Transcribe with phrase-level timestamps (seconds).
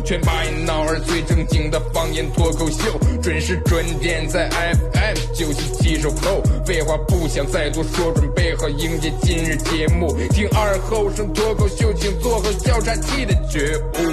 [0.00, 6.42] 全把一脑儿最正经的方言脱口秀，准时准点在 FM 九七七收后。
[6.64, 10.16] 废话不想再多说，准备好迎接今日节目。
[10.30, 14.12] 听二后生脱口秀，请做好笑岔气的觉悟。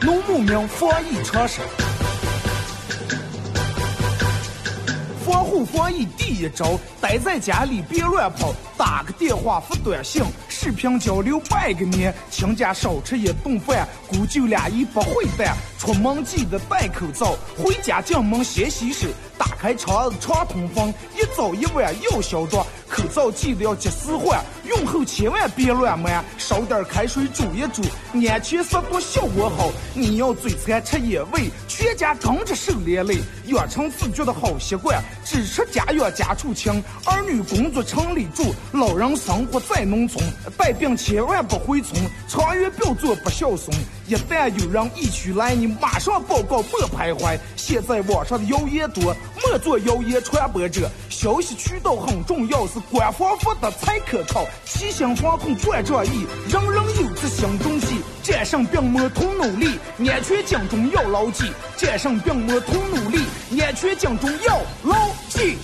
[0.00, 1.60] 农牧民防疫常识，
[5.24, 10.20] 防护防疫第一招，待在家里别乱跑，打个电话发短信，
[10.62, 26.08] 视频交流拜个年，请假少吃一顿饭，姑舅俩一不会办，出门记得戴口罩，回家进门先洗手，打开窗子常通风，一早一晚要消毒，口罩记得要及时换，用后千万别乱抹，
[26.38, 27.82] 烧点开水煮一煮，
[28.14, 29.72] 安全消毒效果好。
[29.92, 36.72] 你要嘴馋吃野味，全家跟着受连累，养成自觉的好习惯，只吃家养家畜清，
[37.06, 40.24] 儿女工作城里住，老人生活在农村，
[40.56, 43.76] 带病千万不回村，长远不要做不孝顺。
[44.06, 47.38] 一旦有人疫区来，你马上报告，莫徘徊。
[47.56, 50.90] 现在网上的谣言多，莫做谣言传播者。
[51.08, 54.44] 消息渠道很重要，是官方发的才可靠。
[54.64, 58.02] 齐心防控传仗义，人人有责心中记。
[58.22, 61.52] 战胜病魔同努力，安全警钟要牢记。
[61.76, 63.24] 战胜病魔同努力，
[63.60, 64.96] 安全警钟要牢
[65.28, 65.56] 记。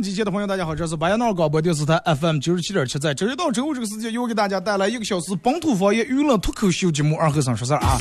[0.00, 7.98] 好了啊，沈阳机前的朋友，大家好，这是白羊闹广播电视台 FM 九十七点七，在周一到周五这个时间，又给大家带来一个小时本土方言娱乐脱口秀节目《二和尚说事儿》啊。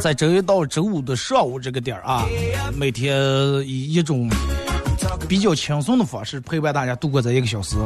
[0.00, 2.24] 在周一到周五的上午这个点儿啊，
[2.76, 3.18] 每天
[3.66, 4.30] 以一种
[5.28, 7.76] 比较轻松的方式陪伴大家度过这一个小时。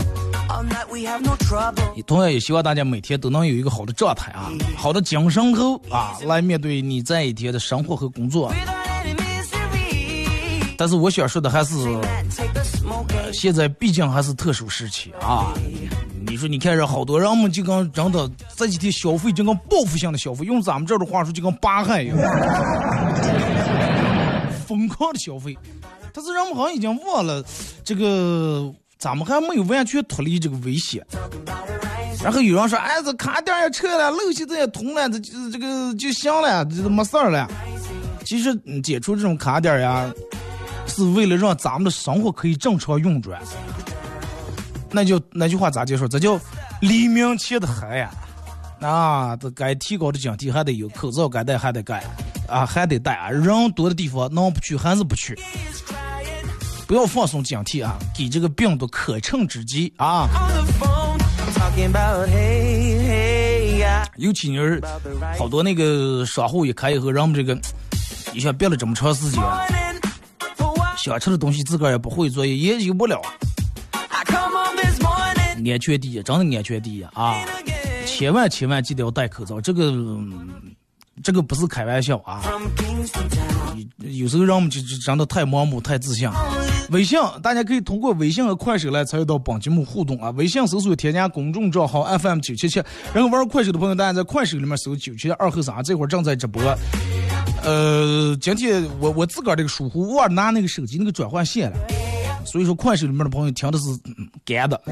[2.07, 8.53] 同样也希望大家每天都能有一个好的状态啊，好的精神头啊，来面对你这一天的生活和工作。
[10.81, 11.75] 但是我想说的还是，
[13.35, 15.53] 现在毕竟还是特殊时期啊。
[16.27, 18.27] 你说，你看人好多人们就跟真的
[18.57, 22.17] 这几天消费就跟报复性的消费，用咱们这儿的话说就跟扒害一样，
[24.67, 25.55] 疯狂的消费。
[26.15, 27.45] 但是人们好像已经忘了，
[27.85, 31.05] 这个咱们还没有完全脱离这个危险。
[32.25, 35.21] 然后有人说，哎，这卡点也撤了，路现在也通了，这
[35.53, 37.47] 这个就行了，这都没事儿了。
[38.25, 40.11] 其实解除这种卡点呀，
[41.05, 43.41] 是为了让咱们的生活可以正常运转。
[44.91, 46.07] 那就那句话咋结束？
[46.07, 46.39] 这叫
[46.81, 48.11] 黎明前的黑呀！
[48.81, 52.03] 啊，这该提高的警惕还得有，口罩该戴还得戴，
[52.49, 53.31] 啊，还得戴啊！
[53.31, 55.39] 人多的地方能不去还是不去？
[56.87, 60.29] 不要放松警惕啊，给这个病毒可乘之机啊！
[64.17, 64.83] 尤其你是
[65.39, 67.57] 好多那个商户一开以后，人们这个
[68.33, 69.41] 你想憋了这么长时间，
[71.03, 73.21] 想吃的东西自个儿也不会做，也有不了。
[75.63, 77.35] 安全第一，真的安全第一啊！
[78.07, 79.95] 千万千万记得要戴口罩，这个
[81.23, 82.43] 这个不是开玩笑啊！
[83.99, 86.29] 有时候人们就就真的太盲目、太自信。
[86.91, 90.31] 微信，大家可以通过微信和快手来参与到本节目互动啊！
[90.31, 92.83] 微信搜索添加公众账号 FM 九七七，
[93.15, 96.63] 然后玩快手的朋友，大家在快手里面搜九七二后三，这会儿正在直播。
[97.63, 101.77] 呃，今天我我自个儿这个疏忽，忘拿那个手机那个转换线了。
[102.47, 103.85] 所以说，快手里面的朋友听的是
[104.45, 104.81] 干的，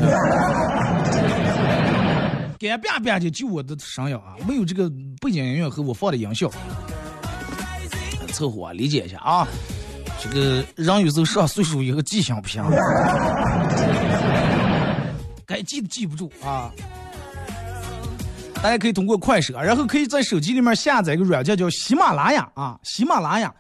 [2.58, 6.50] 干吧吧的，就我的声音啊，没有这个背景音乐和我放的音效，
[8.32, 9.48] 凑合啊理解一下啊。
[10.20, 12.62] 这个人有时候上岁数以后记性不行，
[15.46, 16.70] 该记的记不住啊。
[18.60, 23.54] 大家可以通过快手，然后可以在手机里面下载一个软件叫喜马拉雅啊，喜马拉雅。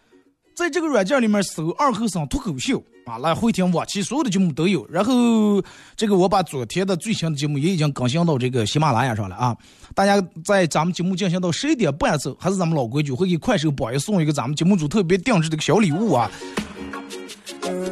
[0.56, 4.84] 在这个软件里面搜“二后生脱口秀”啊，来回听往期所有的节目都有。
[4.90, 5.62] 然后
[5.96, 9.56] 这个我把昨天的最新的节目也已经更新到这个喜马拉雅上了啊。
[9.94, 16.28] 大家在咱们节目进行到十一点半时候，还是咱们老规矩，会给快手榜一送一个咱们节目组特别定制的小礼物啊，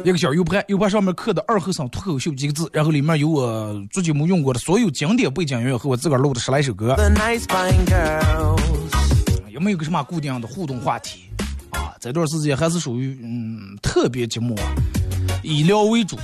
[0.03, 6.95] 一个小 U 盘，U 盘上面刻的“二后生脱口秀”几个字，然后里面有我做节目用过的所有经典背景音乐和我自个儿录的十来首歌。
[9.49, 11.23] 有没有个什么固定的互动话题
[11.71, 11.93] 啊？
[11.99, 14.55] 这段时间还是属于嗯特别寂寞，
[15.43, 16.17] 以聊为主。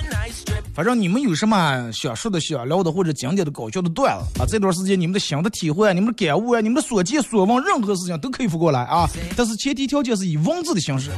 [0.73, 9.09] 反正你们有什么想说的、想聊的或者经典的搞笑的段子啊，这段时间你们的新的体会、你们的感悟啊、你们的所见所闻，任何事情都可以发过来啊。
[9.35, 11.11] 但是前提条件是以文字的形式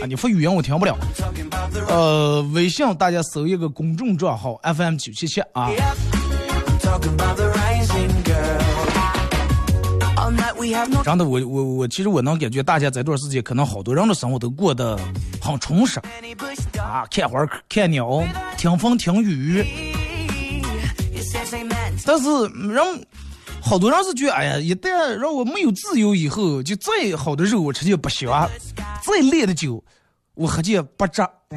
[0.00, 0.96] 啊，你发语音我听不了。
[1.88, 5.70] 呃，微信大家搜一个公众账号 FM 九七七啊。
[11.04, 14.98] 真的，我我我，其实我能感觉大家这段时间可能好多人的生活都过得
[15.40, 16.00] 很充实
[16.78, 18.22] 啊，看花看鸟，
[18.56, 19.64] 听风听雨。
[22.04, 22.28] 但是
[22.68, 22.82] 人
[23.68, 28.48] 好多人是觉得，哎呀，一旦让我没有自由以后，就再好的肉我吃就不香，
[29.02, 29.82] 再烈的酒
[30.34, 31.20] 我喝就不值。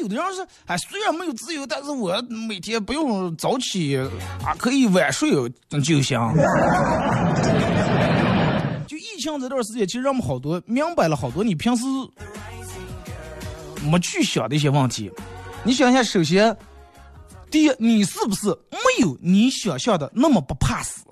[0.00, 3.96] 有的人是，哎，虽然没有自由，但是我每天不用早起，
[4.44, 5.30] 啊，可以晚睡
[5.82, 6.20] 就行。
[8.86, 11.84] 就疫情这段时间，其实让我们好多明白了好多你平时
[13.84, 15.10] 没去想的一些问题。
[15.62, 16.54] 你想一下，首先，
[17.54, 21.04] 第一，你是不是没有你想象的那么不怕死？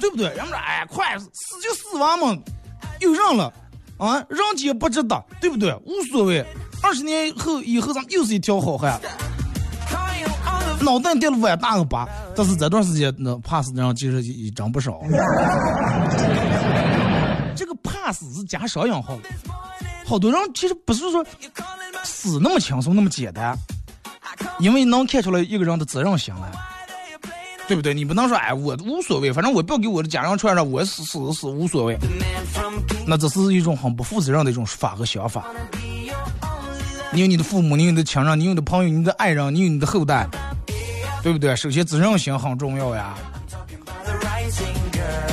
[0.00, 0.28] 对不对？
[0.28, 2.34] 人们说，哎，快死就死完嘛，
[3.00, 3.52] 有人了。
[3.98, 5.74] 啊，人间不值得，对不对？
[5.84, 6.42] 无所谓。
[6.82, 8.98] 二十年后，以后咱们又是一条好汉，
[10.80, 12.08] 脑袋掉了碗大个疤。
[12.34, 15.02] 但是这段时间，那怕死的人其实也真不少。
[17.54, 19.28] 这个怕死是加双引号的。
[20.06, 21.22] 好多人其实不是说
[22.04, 23.56] 死那么轻松那么简单，
[24.58, 26.50] 因为能看出来一个人的责任心来。
[27.68, 27.94] 对不对？
[27.94, 31.96] 你不能说哎，我无所谓，反正我不要给我的家人传上，我死死死无所谓。
[33.06, 35.44] 那这是一种很不负责任的一种法和想法。
[37.12, 40.26] 你有你的父母，你有你的亲人，你有你的朋友，你的爱人，你有你的后代，
[41.22, 41.54] 对不对？
[41.54, 43.14] 首先责任心很重要呀。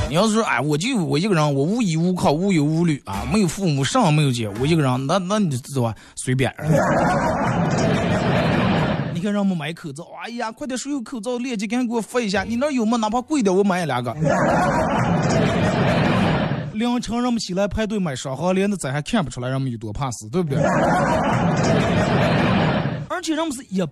[0.10, 5.94] 你要是说哎，我就我一个人，我无依无靠，无忧无虑啊，没有父母，上没有姐，我一个人，那那你知道吧？
[6.16, 6.54] 随便。
[9.14, 12.44] 你看，让我们买口罩，哎呀，快点，谁有口罩链接，赶紧给我发一下。
[12.44, 12.98] 你那有吗？
[12.98, 14.14] 哪怕贵点，我买两个。
[16.74, 20.62] 凌晨让我们起来排队买双黄连的，咱还看不出来，让我们有多怕死，对不对？
[23.10, 23.84] 而且让我们是一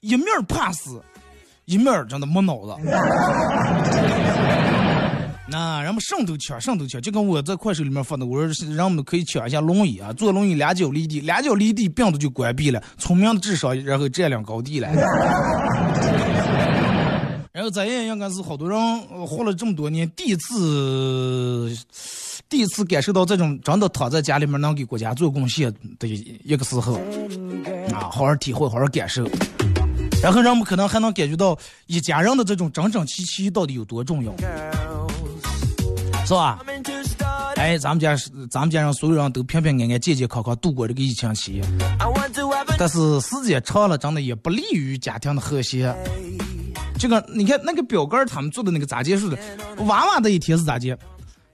[0.00, 1.02] 一面怕死，
[1.64, 2.72] 一面真的没脑子。
[5.46, 14.88] 那人们上都抢，上都抢，就跟我在快手里面发的，我说人们可以抢一下轮椅啊，坐轮椅两脚离地，两脚离地病毒就关闭了，聪明的智商然后占领高地了。
[17.52, 21.72] 然后咱也应该是好多人活了这么多年，第一次
[22.48, 26.08] 第一次感受到这种真的躺在家里面能给国家做贡献的
[26.42, 26.94] 一个时候
[27.92, 29.24] 啊，好好体会，好好感受。
[30.22, 31.56] 然后人们可能还能感觉到
[31.86, 34.34] 一家人的这种整整齐齐到底有多重要。
[36.24, 36.58] 是吧？
[37.56, 41.62] 哎，咱们家是咱们家人，所有人都平平安安、健健康康度过这个疫情期。
[42.78, 45.94] 但是时间长了，真的也不利于家庭的和谐。
[46.98, 49.38] 这个你看，那个表哥他们做的那个咋结束的？
[49.86, 50.96] 娃娃的一天是咋结？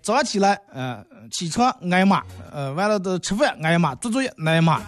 [0.02, 2.22] 早上起来，呃，起床挨骂，
[2.52, 4.80] 呃，完了的吃饭挨骂，做作业挨骂，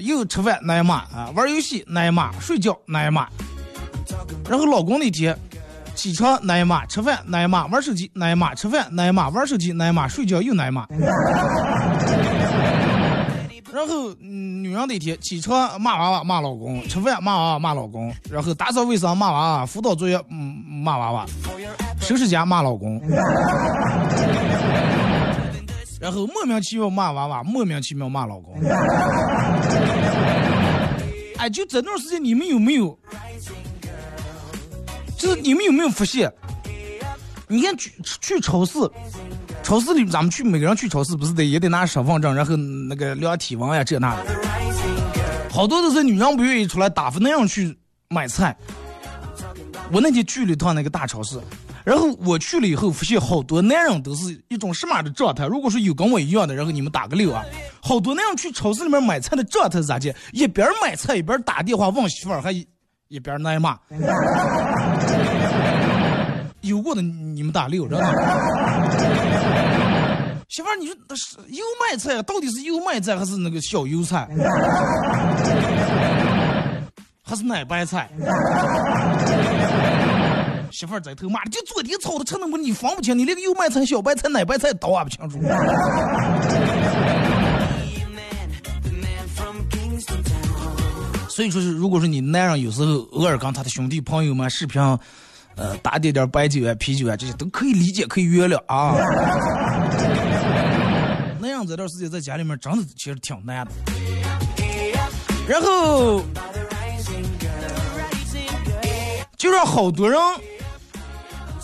[0.00, 3.26] 又吃饭挨骂啊，玩游戏挨骂，睡觉挨骂。
[4.48, 5.36] 然后老公那天。
[5.98, 10.86] 起床挨骂，吃饭挨骂，玩手机挨骂，吃饭挨骂，玩手机挨骂，睡觉又挨骂。
[13.72, 21.26] 然后，女人那天起床骂娃娃骂老公，吃饭骂娃娃骂老公，然后打扫卫生骂娃娃，辅导作业嗯骂娃娃，
[22.00, 23.02] 收拾家骂老公，
[26.00, 28.54] 然后莫名其妙骂娃娃，莫名其妙骂老公。
[31.38, 32.96] 哎，就这段时间你们有没有？
[35.18, 36.32] 就是你们有没有发现？
[37.50, 38.78] 你看去去超市，
[39.62, 44.26] 超市里咱们去每个人去超市不是得也得拿身份证，然后那个量体温呀这那的。
[45.50, 47.74] 好多都是女人不愿意出来打发那样去
[48.10, 48.54] 买菜。
[49.90, 51.40] 我那天去了一趟那个大超市，
[51.84, 55.46] 然后我去了以后发现好多男人都是一种什么的状态？
[55.46, 57.42] 如果说有跟我一样的，然后你们打个六啊。
[57.80, 60.14] 好多那样去超市里面买菜的状态是咋的？
[60.32, 62.52] 一边买菜一边打电话问媳妇儿还。
[63.08, 63.78] 一边挨骂，
[66.60, 68.12] 有过的你们打六，知道吗？
[70.48, 74.28] 媳妇儿，你说那是油麦菜，到底是油麦菜还是那个小油菜，
[77.22, 78.10] 还是奶白菜？
[80.70, 85.38] 媳妇儿在头骂，就昨天炒的，成那么你分不清，你连个油麦菜、小白菜、奶白菜都还不清楚。
[91.38, 94.82] 所以说是，如果说你男人有时候偶尔跟他的兄弟朋友们视频，
[95.54, 98.96] 呃，打点点白酒啊、啤酒啊，这些都可以理解，可以原谅啊。
[101.38, 103.70] 那样这段时间在家里面真的其实挺难的。
[105.46, 106.20] 然后
[109.36, 110.20] 就让好多人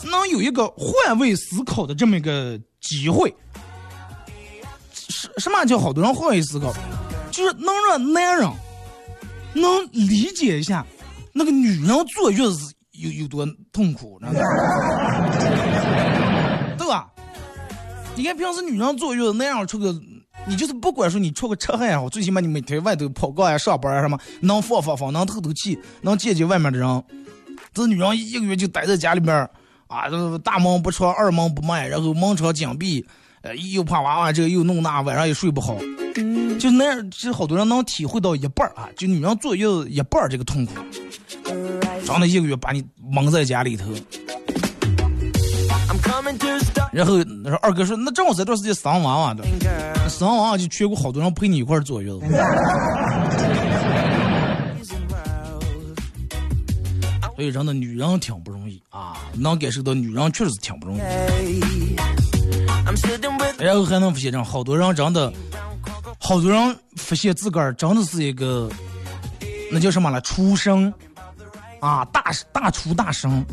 [0.04, 3.34] 能有一个换位思考的这么一个机会。
[4.92, 6.72] 什什么叫好多人换位思考？
[7.32, 8.48] 就是能让男人。
[9.54, 10.84] 能理解一下
[11.32, 14.32] 那个女人坐月子有有多痛苦，知道
[16.78, 17.10] 对吧？
[18.16, 19.92] 你看平时女人坐月子那样出个，
[20.46, 27.04] 你就是不管说你出个车还好，最起码你每天外头跑个呀、上班啊什么，能放放放，能透透气，能见见外面的人。
[27.72, 29.36] 这女人一个月就待在家里边
[29.88, 30.04] 啊，
[30.44, 33.04] 大门不出，二门不迈，然后门窗紧闭，
[33.42, 35.76] 呃，又怕娃娃这个又弄那，晚上也睡不好。
[36.64, 40.72] 就那样，其实好多人能体会到一半啊，就女人坐月子一半这个痛苦，
[42.06, 43.84] 长了一个月把你蒙在家里头。
[46.90, 49.44] 然后那说二哥说，那正好这段时间生娃娃的，
[50.08, 52.20] 生娃娃就全国好多人陪你一块坐月子。
[57.36, 61.00] 所以真的女人挺不容易啊，能感受到女人确实挺不容易。
[63.58, 65.30] 然后还能发现，好多人真的。
[66.24, 68.70] 好多人发现自个儿真的是一个，
[69.70, 70.18] 那叫什么了？
[70.22, 70.90] 出生
[71.80, 73.44] 啊，大大厨大生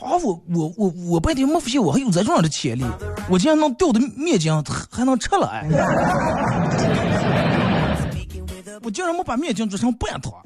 [0.00, 0.14] 啊！
[0.22, 2.84] 我我我我半天没发现我还有这种样的潜力，
[3.28, 4.52] 我竟然能掉的面筋
[4.88, 5.66] 还能吃了哎！
[8.84, 10.40] 我竟然没把面筋做成半坨，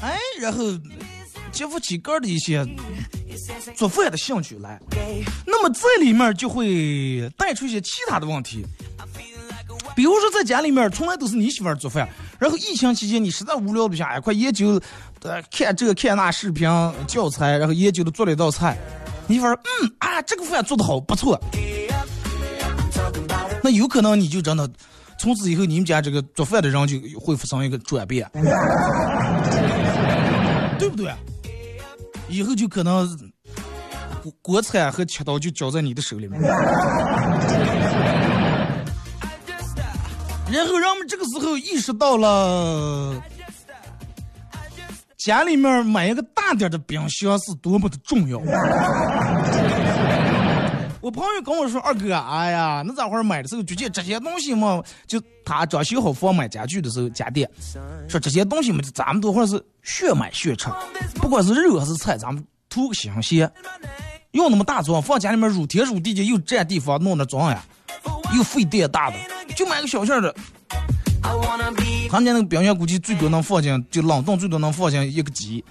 [0.00, 0.64] 哎，然后
[1.52, 2.66] 激发起个的一些。
[3.74, 4.80] 做饭的兴趣来，
[5.46, 8.64] 那么这里面就会带出一些其他的问题，
[9.94, 14.80] 比如说在家里面从来都是你媳妇做饭，然后疫情期间你实在无聊不下，快研究，
[15.22, 16.68] 呃，看这个看那视频
[17.06, 18.76] 教材，然后研究的做了一道菜，
[19.26, 21.40] 你媳妇嗯啊，这个饭做的好不错，
[23.62, 24.68] 那有可能你就真的
[25.18, 28.30] 从此以后你们家这个做饭的人就会发生一个转变，
[30.78, 31.10] 对不对？
[32.34, 33.08] 以后就可能
[34.42, 36.40] 国产和切刀就交在你的手里面。
[40.50, 43.22] 然后人们这个时候意识到了，
[45.16, 48.40] 家里面买一个大点的冰箱是多么的重要。
[51.04, 54.82] 我朋友跟我说：“二哥，哎呀，那咋会买的时候就见这些东西嘛？
[55.06, 57.46] 就他装修好房买家具的时候，家电
[58.08, 60.70] 说这些东西嘛，咱们都会是血买血吃，
[61.16, 63.52] 不管是肉还是菜，咱们图个新鲜。
[64.30, 67.62] 用那么大装，放家里面乳天乳地的，又占地方，弄那装呀，
[68.34, 69.16] 又费电大的，
[69.54, 70.34] 就买个小件的。
[72.08, 75.62] 他们家那个冰箱估计最多能放进，就冷冻最多能放进一个鸡。”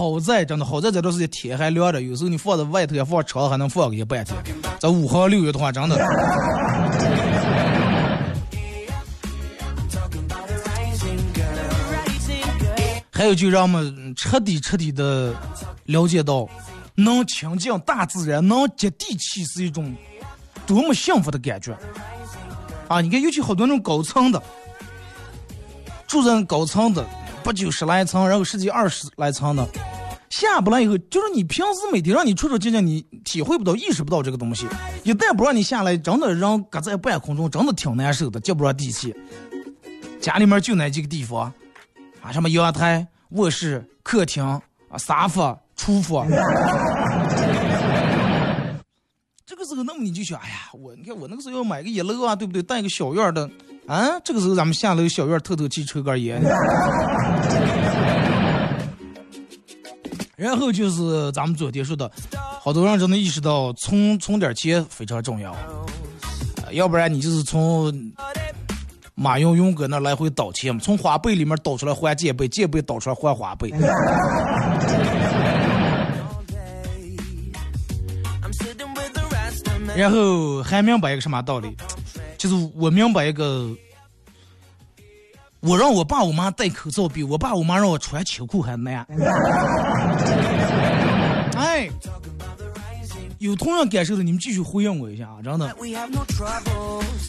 [0.00, 4.34] 好在真的好在这段时间天还凉着，有时候你放在外头也放长，还能放个一半天。
[4.78, 5.98] 这五号六月的话，真的。
[13.12, 15.34] 还有就让我们彻底彻底的
[15.84, 16.48] 了解到，
[16.94, 19.94] 能亲近大自然，能接地气是一种
[20.66, 21.76] 多么幸福的感觉。
[22.88, 24.42] 啊，你看，尤其好多那种高层的，
[26.06, 27.04] 住在高层的。
[27.42, 29.66] 不就十来层，然后十几二十来层的，
[30.30, 34.64] 下不来以后，就是你平时每天让你出出进进，你体会不到、意识不到这个东西。
[35.02, 39.14] 一旦不让你下来，真的让搁在半空中，真的挺难受的，接不上地气。
[40.20, 41.52] 家里面就那几个地方，
[42.22, 44.62] 啊，什么阳台、卧室、客厅啊、
[44.98, 46.28] 沙发、厨房。
[49.44, 52.62] 这个时候，那么你就想，哎呀，我你看我那个时候要买个一楼啊，对不对？
[52.62, 53.50] 带个小院的。
[53.88, 56.40] 啊，这个时候咱们下楼小院透透气，抽根烟。
[60.40, 62.10] 然后就是咱们昨天说的，
[62.62, 65.54] 好多人真的意识到存存点钱非常重要，
[66.72, 67.92] 要不然你就是从
[69.14, 73.70] 马云云哥那来回倒钱，从花呗里面倒出来还借呗，借呗倒出来还花呗。
[79.94, 81.76] 然后还明白一个什么道理？
[82.38, 83.68] 就是我明白一个
[85.60, 89.06] 我让我爸我妈戴口罩，比我爸我妈让我穿秋裤还难。
[91.56, 91.88] 哎，
[93.38, 95.36] 有同样感受的，你们继续回应我一下啊！
[95.44, 95.76] 真的，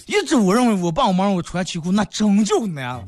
[0.06, 3.04] 一直我认为我爸我妈让我穿秋裤，那真就难了。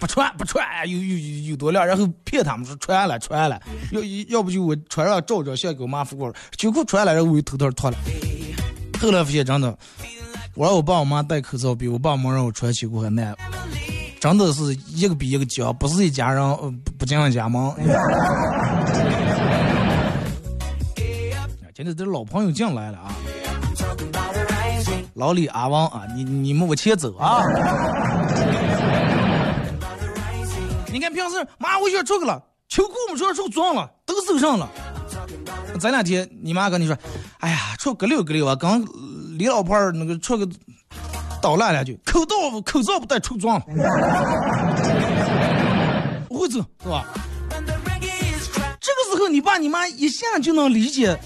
[0.00, 1.18] 不穿不穿，有有
[1.50, 3.60] 有多亮，然后骗他们说穿了穿了，
[3.92, 7.96] 要要不就我穿上照照相给我妈发过来，秋裤穿了，然后我就偷偷脱了。
[9.00, 9.78] 后来发现真的，
[10.58, 13.32] 我让我爸我妈戴口罩，比我爸妈让我穿秋裤还难，
[14.18, 16.42] 真的是一个比一个僵，不是一家人
[16.84, 17.72] 不不进一家门。
[21.72, 23.14] 今天这老朋友进来了啊，
[25.14, 27.40] 老李阿王啊，你你们往前走啊。
[30.92, 34.68] 你看平时妈我想出去了，秋裤我们穿穿脏了，都走上了。
[35.78, 36.98] 这两天你妈跟你说，
[37.38, 38.84] 哎呀，出个溜个溜啊，刚
[39.38, 40.44] 李老婆那个出个
[41.40, 43.60] 捣乱两句，口罩口罩不带出装，
[46.28, 47.04] 不会走是吧？
[48.80, 51.16] 这个时候你爸你妈一下就能理解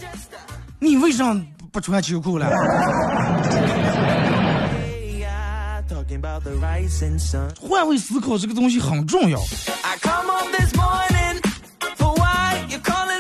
[0.78, 1.35] 你为啥
[1.73, 2.50] 不穿秋裤了。
[7.59, 9.40] 换位思考这个东西很重要。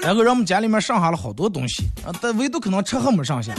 [0.02, 3.54] 然后让我们家里面剩下了好多东西啊，但唯独可能吃还没上下。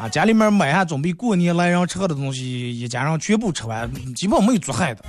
[0.00, 5.04] 啊，家里面买下准备过年来人吃的东西，一家人全部吃完，基本没有做害的。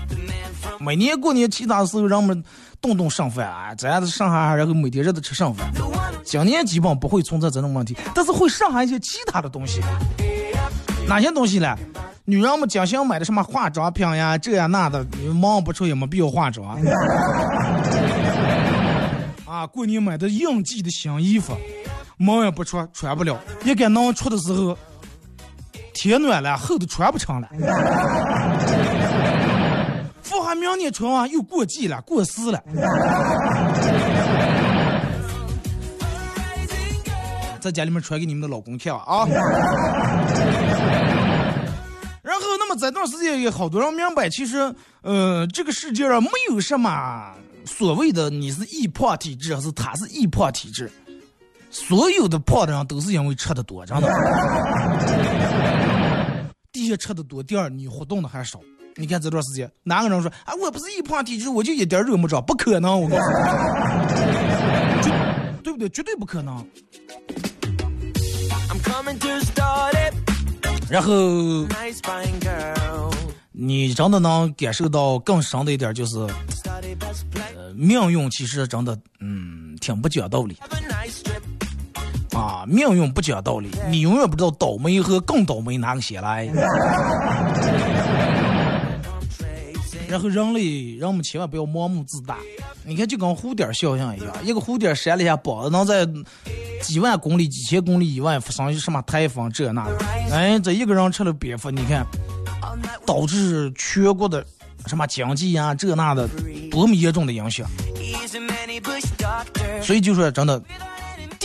[0.81, 2.43] 每年过年其他时候，人们
[2.81, 5.71] 动动剩饭啊，这样子剩下，然后每天日都吃剩饭。
[6.25, 9.79] 今年基本不会存在这种问题，但是会剩下一些其他的东西。
[11.07, 11.73] 哪些东西呢？
[12.25, 16.77] 女人们经常买的什么化妆品呀，这呀那的，忙不出也没必要化妆。
[19.47, 21.53] 啊，过年买的应季的新衣服，
[22.21, 23.35] 毛也不出，穿不了。
[23.63, 24.77] 一该能出的时候，
[25.93, 27.49] 天暖了，厚的穿不成了。
[30.21, 32.61] 富还明年穿啊，又过季了，过时了。
[37.59, 39.25] 在家里面穿给你们的老公看啊。
[42.23, 47.33] 然后，那么这段时间有好多人明白，其实，呃，这个世界上没有什么
[47.65, 50.91] 所谓的你是易胖体质，还是他是易胖体质，
[51.71, 54.07] 所有的胖的人都是因为吃的多，真的。
[56.71, 58.59] 第一吃的多，第二你活动的还少。
[58.97, 63.21] 你看这段时间，哪个人说啊，我不是易胖体质，我就一点肉没长，不可能，我告诉
[65.01, 65.11] 你，
[65.63, 65.87] 对不对？
[65.89, 66.67] 绝对不可能。
[70.89, 71.65] 然后，
[73.53, 76.17] 你真的能感受到更深的一点，就是，
[77.55, 80.57] 呃，命运其实真的，嗯，挺不讲道理。
[82.33, 86.49] 啊，命运不讲道理，你永远不知道倒霉和更倒霉哪个先来。
[90.07, 92.37] 然后人类，人们千万不要盲目自大。
[92.83, 96.05] 你看，就跟蝴蝶效应一样，一个蝴蝶扇了一下膀子，能在
[96.81, 99.97] 几万公里、几千公里以外发生什么台风这那的。
[100.31, 102.05] 哎，这一个人吃了蝙蝠，你看，
[103.05, 104.45] 导致全国的
[104.87, 106.27] 什么经济呀这那的
[106.69, 107.65] 多么严重的影响。
[109.81, 110.61] 所以就说真的，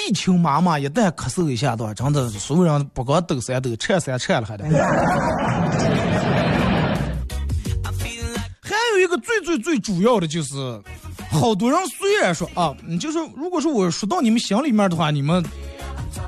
[0.07, 4.65] 地球妈妈一旦咳嗽一下的话，真的所有人不光抖三抖，颤三颤了还得。
[8.61, 10.81] 还有一个最最最主要的就是，
[11.29, 15.45] 好多人虽然说啊，你就是，如果说我说到你们心里面的话，你们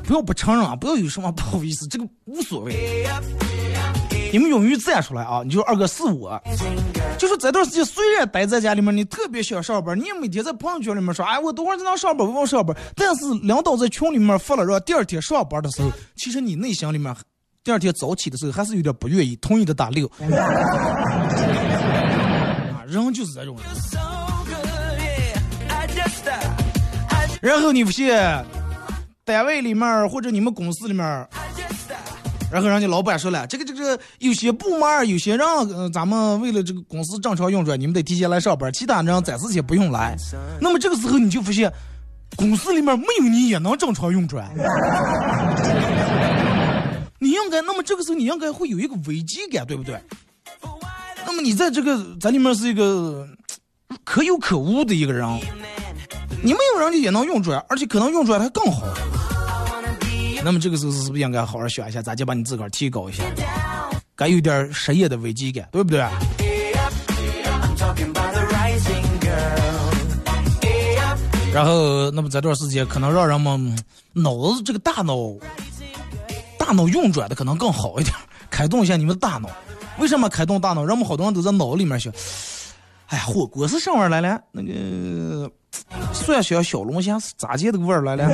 [0.03, 3.07] 不要不承认啊，不要有什么不好意思，这个无所谓。
[4.33, 5.43] 你们勇于站出来啊！
[5.45, 6.41] 你就二哥是我，
[7.19, 12.77] 就说这段时间虽然待在家里面，你特别想上班，你也每天在朋友圈里面说，哎，我等会儿在那上班，我往上班。
[12.95, 17.14] 但是领导在群里面发了，说第二天上班的时候，其实你内心里面
[17.64, 20.07] 第二天早起的时候还是有点不愿意，同意的打六。
[20.21, 20.25] 啊
[22.87, 23.57] 人就是这种，
[27.43, 28.11] 然后你不信，
[29.25, 31.29] 单位里面或者你们公司里面，
[32.51, 40.17] 然后人家老板说了，这个这个有些部门有些人，呃，咱们为了这个公司正常运转，你们得提前来上班，其他人暂时先不用来。
[40.61, 41.71] 那么这个时候你就发现，
[42.37, 44.51] 公司里面没有你也能正常运转。
[47.19, 50.01] 你应该，那么这个时候你应该会有一个危机感，对不对？
[51.27, 53.29] 那么你在这个在里面是一个
[54.05, 55.29] 可有可无的一个人，
[56.43, 58.87] 你没有人家也能用出来，而且可能用出来还更好。
[60.49, 63.23] 那么这个时候是不是应该好好想一下，咋就把你自个儿提高一下，
[64.17, 65.99] 该有点事业的危机感，对不对？
[71.53, 73.79] 然后，那么这段时间可能让人们
[74.15, 75.15] 脑子这个大脑
[76.59, 78.17] 大脑运转的可能更好一点，
[78.49, 79.51] 开动一下你们的大脑。
[79.99, 80.83] 为什么开动大脑？
[80.83, 82.11] 人们好多人都在脑里面想，
[83.09, 84.41] 哎呀，火锅是什么味儿来了？
[84.51, 85.51] 那个
[86.15, 88.27] 蒜香小龙虾是咋接的味儿来了？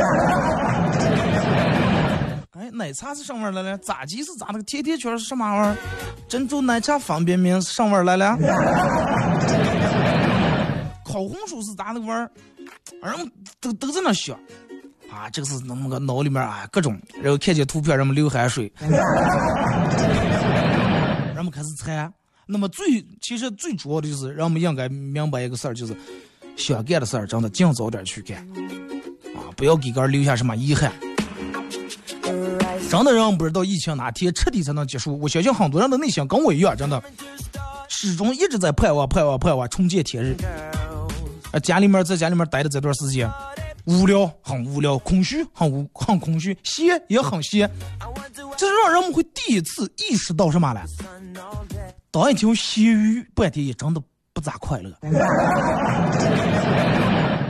[2.75, 3.79] 奶茶是什么味儿来了？
[3.79, 4.63] 炸鸡是咋的？
[4.65, 5.77] 甜甜圈是什么味儿？
[6.29, 8.37] 珍珠奶茶方便面是什么味儿来了？
[11.05, 12.29] 烤红薯是咋的味儿？
[13.03, 14.37] 人们都都在那想。
[15.11, 18.73] 啊，这个是那么个脑里面啊，各种，然后看见图片，人们流汗水，
[21.35, 22.11] 人们开始猜。
[22.47, 22.85] 那么最
[23.23, 25.97] 其实最主要的就是，人们应该明白一个事儿，就是
[26.57, 28.39] 想干的事儿，真的尽早点去干，
[29.37, 30.91] 啊，不要给个人留下什么遗憾。
[32.95, 35.19] 真的让不知道疫情哪天彻底才能结束。
[35.19, 37.03] 我相信很多人的内心跟我一样，真的
[37.89, 40.37] 始终一直在盼望、盼望、盼望重见天日。
[41.51, 43.29] 啊，家里面在家里面待的这段时间。
[43.87, 47.69] 无聊，很无聊；空虚，很无很空虚；闲也很闲。
[48.57, 50.85] 这让人们会第一次意识到什么了？
[52.13, 54.01] 当一条咸鱼，半天也真的
[54.33, 54.97] 不咋快乐。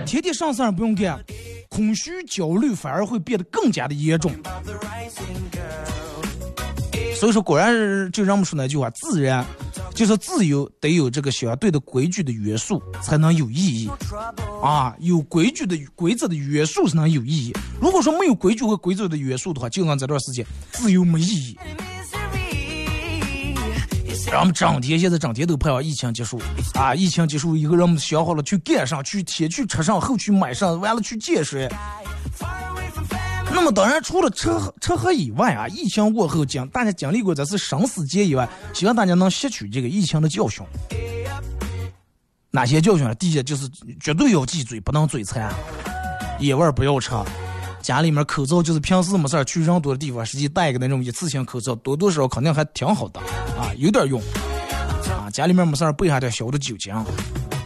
[0.06, 1.22] 天天上事不用干，
[1.74, 4.30] 空虚焦虑反而会变得更加的严重。
[7.16, 9.44] 所以说，果然就让我们说那句话：自然。
[9.94, 13.88] 就是自由得有这个相对的规矩的约束，才能有意义
[14.60, 14.92] 啊！
[14.98, 17.52] 有规矩的规则的约束才能有意义。
[17.80, 21.56] 如果说没有规矩和规则的约束的话，就按这段时间自由没意义。
[24.30, 26.40] 咱们整天现在整天都盼望疫情结束
[26.74, 26.94] 啊！
[26.94, 31.68] 疫情结束以后，人们想好了去干上，去先去吃上，后去买上，完了去见谁。
[33.52, 40.64] 那么当然，除了吃喝吃喝以外啊，疫情过后经大家经历过这次生死劫以外，希望大家能吸取这个疫情的教训。
[42.50, 43.14] 哪些教训呢？
[43.14, 43.68] 第一就是
[44.00, 45.52] 绝对要忌嘴，不能嘴馋，
[46.40, 47.10] 野味不要吃，
[47.84, 53.20] 家里面口罩就是平时没事去人多的地方，实际戴个那种一次性口罩，多多少少肯定还挺好的
[53.58, 54.18] 啊，有点用
[55.10, 55.28] 啊。
[55.30, 56.94] 家里面没事备下点小的酒精，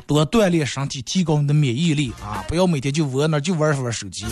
[0.08, 4.26] 多锻炼身体，提高你的免疫力啊，不要每天就窝那就玩玩手机。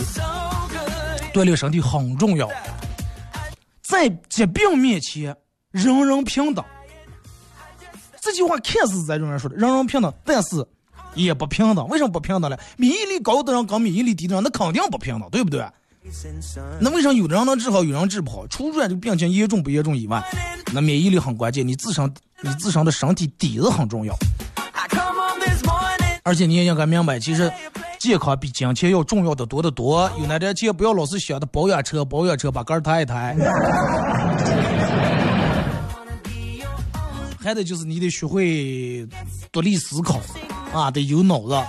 [1.33, 2.49] 锻炼身体很重要，
[3.81, 5.33] 在疾病面前，
[5.71, 6.65] 人人平等。
[8.19, 10.67] 这句话看似在中人说的，人人平等，但是
[11.23, 11.87] 也不平等。
[11.87, 12.57] 为什么不平等呢？
[12.77, 15.65] 免疫力高的人跟免疫力低的人，那肯定不平等，对不对？
[16.79, 18.47] 那为什么有的人能治好，有人治不好？
[18.47, 20.23] 除了这个病情严重不严重以外，
[20.73, 24.15] 那免疫力很关键，你自身你自身的身体底子很重要。
[26.23, 27.51] 而且你也应该明白，其实。
[27.99, 30.07] 健康比金钱要重要的多得多。
[30.19, 33.35] 有那点钱，不要老是想着保养车，保养车把杆抬一抬。
[37.41, 39.03] 还得就是你得学会
[39.51, 40.21] 独立思考
[40.77, 41.59] 啊，得有脑子，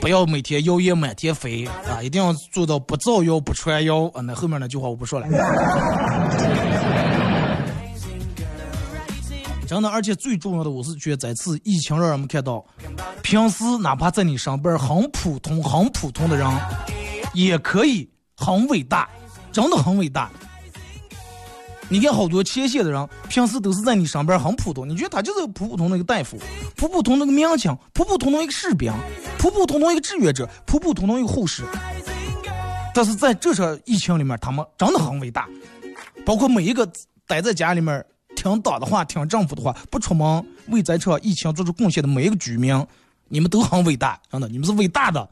[0.00, 4.20] 不要每天谣言满天飞啊，一定要做到不造谣不传谣啊。
[4.20, 5.26] 那后面那句话我不说了。
[9.66, 12.62] 真的，而且最重要的，我是觉得这次疫情让人们看到，
[13.22, 16.46] 平时哪怕在你身边很普通、很普通的人，
[17.32, 19.08] 也可以很伟大，
[19.50, 20.30] 真的很伟大。
[21.94, 26.36] 你看好多前线的人，平时都是在你身边很普通，你觉得他就是普普通的一个大夫，
[26.74, 28.92] 普普通的一个民警，普普通通一个士兵，
[29.38, 31.62] 普普通通一个志愿者，普普通通一个护士。
[32.92, 35.48] 但是在这场疫情里面，他们真的很伟大，
[36.26, 36.84] 包括每一个
[37.28, 38.04] 待在家里面。
[38.34, 42.84] 听党的话，听政府的话，不出门为这场疫情做出贡献的每一个居民，
[43.28, 45.28] 你们都很伟大，真的，你们是伟大的。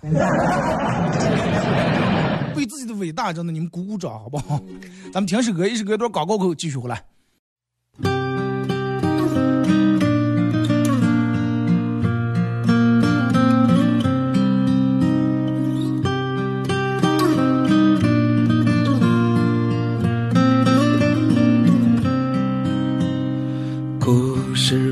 [2.55, 4.61] 为自己的伟大，真的，你们鼓鼓掌，好不好？
[5.13, 7.05] 咱们听首歌，一首歌一段广告口继续回来。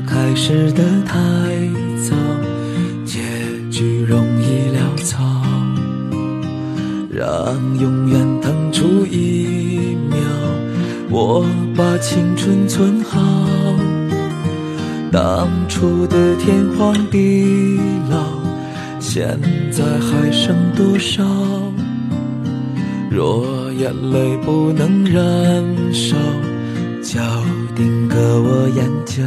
[0.07, 1.17] 开始的太
[2.07, 2.15] 早，
[3.05, 3.19] 结
[3.71, 5.40] 局容易潦草，
[7.21, 7.29] 让
[7.77, 10.17] 永远腾出一秒，
[11.11, 11.45] 我
[11.77, 13.21] 把青春存好。
[15.11, 17.79] 当初的天荒地
[18.09, 18.17] 老，
[18.99, 19.39] 现
[19.71, 21.23] 在还剩多少？
[23.11, 26.17] 若眼泪不能燃烧，
[27.03, 27.19] 就
[27.75, 29.21] 定格我眼角。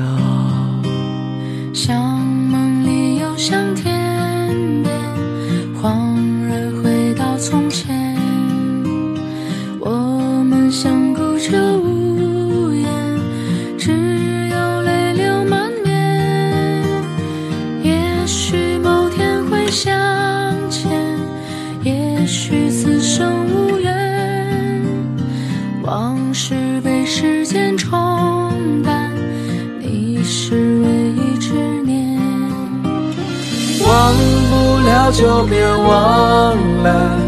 [35.12, 37.18] 就别忘了，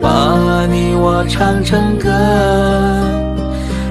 [0.00, 2.10] 把你我唱成歌。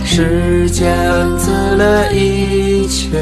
[0.04, 0.96] 时间
[1.38, 3.18] 赐了一切，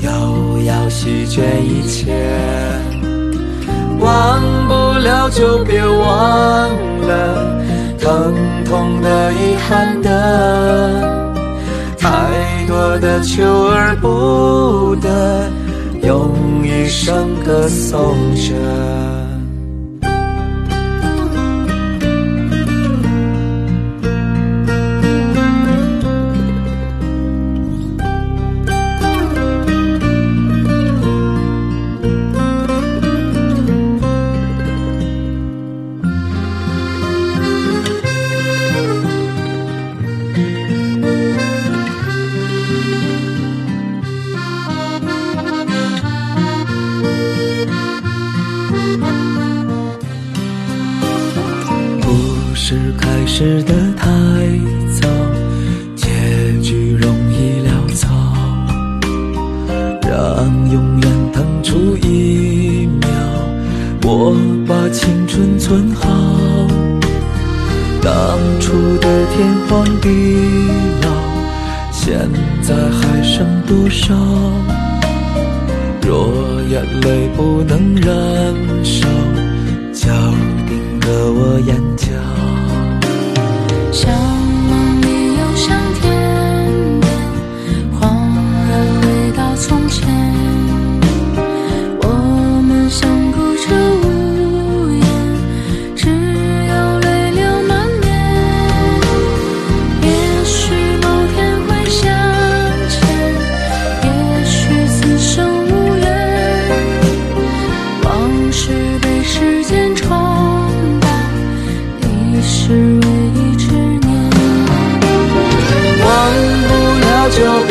[0.00, 2.12] 又要席卷一切。
[4.00, 6.68] 忘不了就别忘
[7.06, 7.62] 了，
[8.00, 11.30] 疼痛的、遗憾的，
[11.96, 12.08] 太
[12.66, 15.48] 多的求而不得，
[16.02, 16.32] 用
[16.64, 19.11] 一生歌颂着。
[73.72, 74.14] 多少？
[76.02, 76.28] 若
[76.68, 78.31] 眼泪不能忍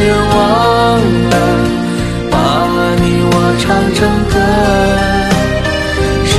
[0.02, 0.18] 别忘
[1.30, 1.36] 了
[2.32, 2.36] 把
[2.98, 4.00] 你我唱成
[4.32, 4.36] 歌。
[6.26, 6.34] 时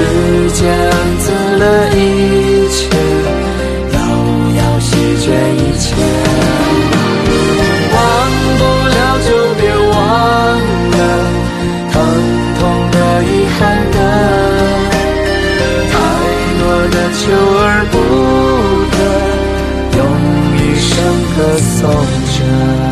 [0.51, 0.61] 间
[1.20, 1.25] 滋
[1.61, 1.96] 了一
[2.75, 2.81] 切，
[3.94, 3.96] 遥
[4.59, 5.85] 要席卷一切。
[7.94, 7.96] 忘
[8.59, 8.98] 不了
[9.29, 9.94] 就别忘
[10.90, 11.01] 了，
[11.92, 11.94] 疼
[12.59, 13.61] 痛的、遗憾
[13.92, 13.96] 的，
[15.92, 15.94] 太
[16.59, 17.22] 多的求
[17.62, 17.94] 而不
[18.92, 18.98] 得，
[19.98, 20.01] 用
[20.59, 20.90] 一生
[21.37, 21.38] 歌
[21.79, 21.81] 颂
[22.35, 22.91] 着。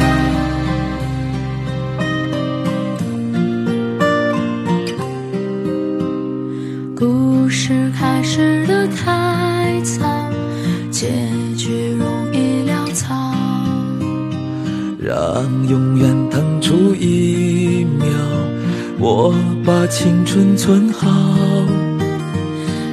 [19.89, 21.09] 青春存好，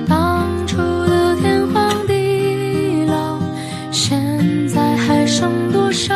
[0.08, 3.40] 当初的天荒地老，
[3.92, 6.16] 现在还剩多少？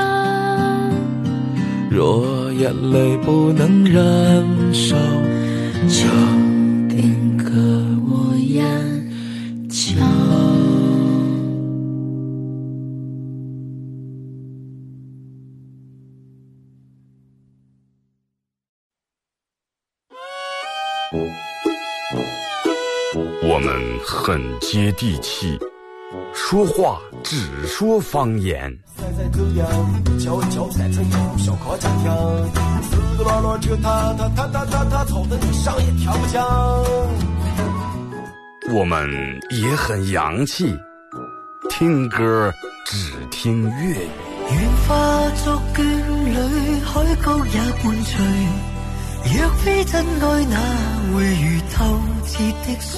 [1.89, 4.04] 若眼泪不能燃
[4.74, 4.95] 烧，
[5.88, 6.40] 就。
[24.71, 25.60] 接地气，
[26.34, 28.73] 说话只说方言。
[38.73, 39.10] 我们
[39.49, 40.73] 也很洋气，
[41.69, 42.49] 听歌
[42.86, 44.10] 只听粤语。
[44.51, 45.84] 愿化作眷
[46.23, 46.31] 侣，
[46.86, 48.23] 海角也伴随。
[49.38, 50.55] 若非真爱，哪
[51.13, 52.31] 会如透彻
[52.65, 52.97] 的水？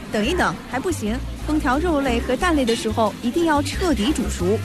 [0.11, 1.17] 等一等，还不行。
[1.47, 4.59] 烹调肉类和蛋类的时候，一定要彻底煮熟。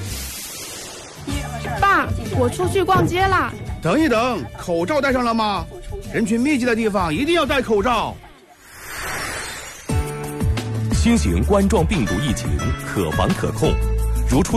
[1.81, 2.07] 爸，
[2.39, 3.53] 我出去逛街啦。
[3.83, 5.65] 等一等，口罩戴上了吗？
[6.13, 8.15] 人群密集的地方一定要戴口罩。
[10.93, 12.49] 新型冠状病毒疫情
[12.87, 13.73] 可防可控，
[14.29, 14.55] 如出。